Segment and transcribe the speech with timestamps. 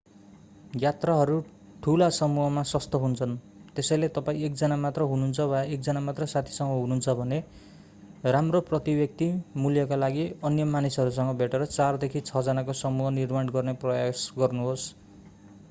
[0.81, 1.33] यात्राहरू
[1.83, 3.35] ठूला समूहमा सस्तो हुन्छन्
[3.75, 7.39] त्यसैले तपाईं एकजना मात्र हुनुहुन्छ वा एकजना मात्र साथीसँग हुनुहुन्छ भने
[8.29, 9.27] राम्रो प्रति-व्यक्ति
[9.57, 14.89] मूल्यका लागि अन्य मानिसहरूसँग भेटेर चारदेखि छ जनाको समूह निर्माण गर्ने प्रयास गर्नुहोस्